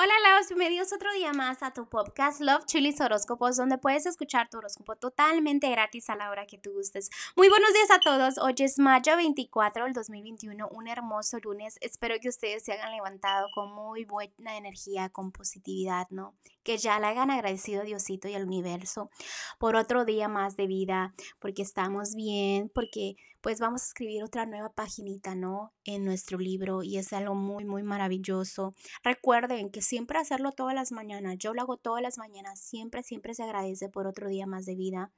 [0.00, 4.48] Hola, Laos, bienvenidos otro día más a tu podcast Love Chilis Horóscopos, donde puedes escuchar
[4.48, 7.10] tu horóscopo totalmente gratis a la hora que tú gustes.
[7.34, 8.38] Muy buenos días a todos.
[8.38, 11.78] Hoy es mayo 24 del 2021, un hermoso lunes.
[11.80, 16.36] Espero que ustedes se hayan levantado con muy buena energía, con positividad, ¿no?
[16.62, 19.10] Que ya le hayan agradecido a Diosito y al universo
[19.58, 24.46] por otro día más de vida, porque estamos bien, porque pues vamos a escribir otra
[24.46, 25.72] nueva paginita, ¿no?
[25.84, 28.74] En nuestro libro y es algo muy, muy maravilloso.
[29.02, 33.34] Recuerden que siempre hacerlo todas las mañanas, yo lo hago todas las mañanas, siempre, siempre
[33.34, 35.10] se agradece por otro día más de vida.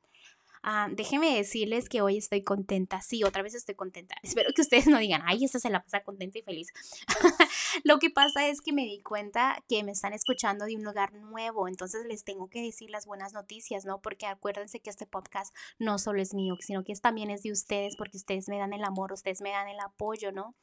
[0.63, 3.01] Ah, déjenme decirles que hoy estoy contenta.
[3.01, 4.15] Sí, otra vez estoy contenta.
[4.23, 6.69] Espero que ustedes no digan, ay, esta se la pasa contenta y feliz.
[7.85, 11.13] Lo que pasa es que me di cuenta que me están escuchando de un lugar
[11.15, 14.01] nuevo, entonces les tengo que decir las buenas noticias, ¿no?
[14.01, 17.97] Porque acuérdense que este podcast no solo es mío, sino que también es de ustedes,
[17.97, 20.55] porque ustedes me dan el amor, ustedes me dan el apoyo, ¿no?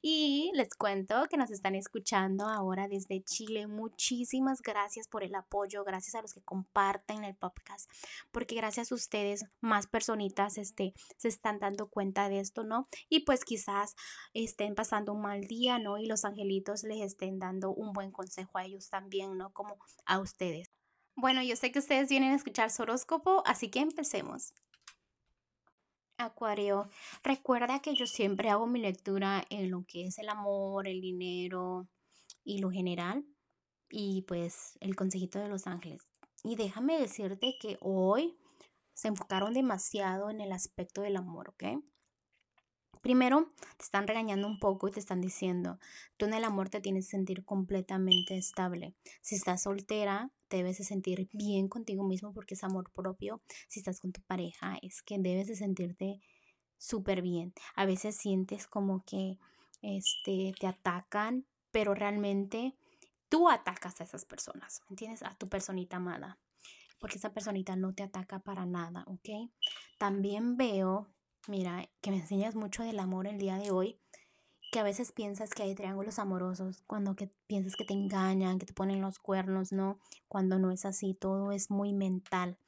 [0.00, 3.66] Y les cuento que nos están escuchando ahora desde Chile.
[3.66, 7.90] Muchísimas gracias por el apoyo, gracias a los que comparten el podcast,
[8.30, 12.88] porque gracias a ustedes más personitas este, se están dando cuenta de esto, ¿no?
[13.08, 13.94] Y pues quizás
[14.32, 15.98] estén pasando un mal día, ¿no?
[15.98, 16.51] Y los angelitos
[16.84, 19.52] les estén dando un buen consejo a ellos también, ¿no?
[19.52, 20.70] Como a ustedes.
[21.14, 24.54] Bueno, yo sé que ustedes vienen a escuchar su horóscopo, así que empecemos.
[26.18, 26.88] Acuario,
[27.22, 31.88] recuerda que yo siempre hago mi lectura en lo que es el amor, el dinero
[32.44, 33.24] y lo general
[33.90, 36.02] y pues el consejito de los ángeles.
[36.44, 38.36] Y déjame decirte que hoy
[38.94, 41.64] se enfocaron demasiado en el aspecto del amor, ¿ok?
[43.02, 45.80] Primero, te están regañando un poco y te están diciendo,
[46.16, 48.94] tú en el amor te tienes que sentir completamente estable.
[49.20, 53.42] Si estás soltera, te debes de sentir bien contigo mismo porque es amor propio.
[53.66, 56.20] Si estás con tu pareja, es que debes de sentirte
[56.78, 57.52] súper bien.
[57.74, 59.36] A veces sientes como que
[59.82, 62.76] este, te atacan, pero realmente
[63.28, 65.24] tú atacas a esas personas, ¿me entiendes?
[65.24, 66.38] A tu personita amada,
[67.00, 69.50] porque esa personita no te ataca para nada, ¿ok?
[69.98, 71.08] También veo
[71.48, 73.98] Mira, que me enseñas mucho del amor el día de hoy,
[74.70, 78.66] que a veces piensas que hay triángulos amorosos, cuando que piensas que te engañan, que
[78.66, 79.98] te ponen los cuernos, ¿no?
[80.28, 82.58] Cuando no es así, todo es muy mental.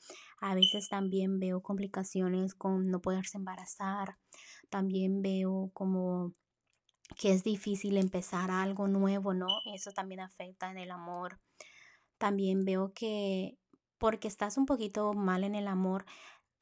[0.41, 4.19] A veces también veo complicaciones con no poderse embarazar,
[4.71, 6.35] también veo como
[7.17, 9.47] que es difícil empezar algo nuevo, ¿no?
[9.73, 11.39] Eso también afecta en el amor.
[12.19, 13.57] También veo que
[13.99, 16.05] porque estás un poquito mal en el amor,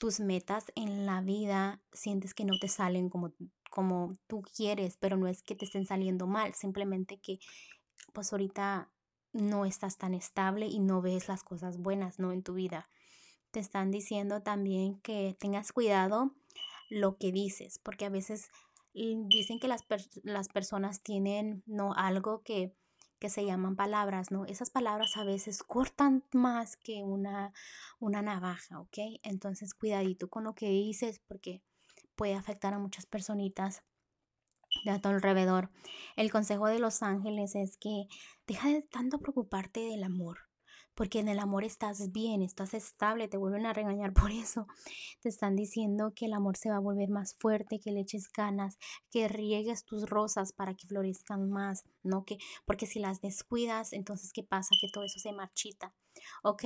[0.02, 3.30] tus metas en la vida sientes que no te salen como,
[3.70, 7.38] como tú quieres, pero no es que te estén saliendo mal, simplemente que
[8.12, 8.90] pues ahorita
[9.32, 12.32] no estás tan estable y no ves las cosas buenas, ¿no?
[12.32, 12.88] En tu vida.
[13.52, 16.34] Te están diciendo también que tengas cuidado
[16.90, 18.50] lo que dices, porque a veces
[18.94, 19.84] dicen que las,
[20.24, 21.94] las personas tienen, ¿no?
[21.94, 22.74] Algo que
[23.22, 24.46] que se llaman palabras, ¿no?
[24.46, 27.52] Esas palabras a veces cortan más que una,
[28.00, 28.98] una navaja, ¿ok?
[29.22, 31.62] Entonces cuidadito con lo que dices porque
[32.16, 33.84] puede afectar a muchas personitas
[34.84, 35.70] de a tu alrededor.
[36.16, 38.08] El consejo de los ángeles es que
[38.48, 40.38] deja de tanto preocuparte del amor
[40.94, 44.66] porque en el amor estás bien, estás estable, te vuelven a regañar por eso.
[45.20, 48.30] Te están diciendo que el amor se va a volver más fuerte, que le eches
[48.32, 48.78] ganas,
[49.10, 52.24] que riegues tus rosas para que florezcan más, ¿no?
[52.24, 54.74] Que, porque si las descuidas, entonces ¿qué pasa?
[54.80, 55.94] Que todo eso se marchita.
[56.42, 56.64] ¿Ok?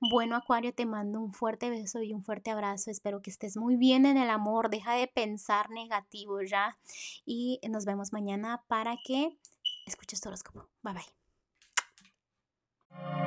[0.00, 2.90] Bueno, Acuario, te mando un fuerte beso y un fuerte abrazo.
[2.90, 4.70] Espero que estés muy bien en el amor.
[4.70, 6.78] Deja de pensar negativo ya.
[7.24, 9.36] Y nos vemos mañana para que
[9.86, 10.68] escuches tu horóscopo.
[10.82, 13.25] Bye bye.